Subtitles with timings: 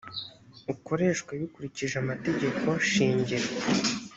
[0.73, 3.47] ukoreshwe bikurikije amategeko shingiro